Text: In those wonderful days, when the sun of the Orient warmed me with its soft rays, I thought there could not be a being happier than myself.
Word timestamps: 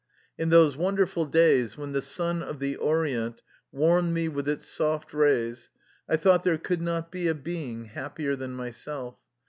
In 0.35 0.49
those 0.49 0.75
wonderful 0.75 1.25
days, 1.27 1.77
when 1.77 1.91
the 1.91 2.01
sun 2.01 2.41
of 2.41 2.57
the 2.57 2.75
Orient 2.75 3.43
warmed 3.71 4.11
me 4.15 4.29
with 4.29 4.49
its 4.49 4.65
soft 4.65 5.13
rays, 5.13 5.69
I 6.09 6.17
thought 6.17 6.41
there 6.41 6.57
could 6.57 6.81
not 6.81 7.11
be 7.11 7.27
a 7.27 7.35
being 7.35 7.85
happier 7.85 8.35
than 8.35 8.53
myself. 8.53 9.19